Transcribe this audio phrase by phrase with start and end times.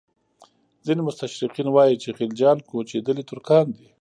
[0.85, 3.87] ځینې مستشرقین وایي چې خلجیان کوچېدلي ترکان دي.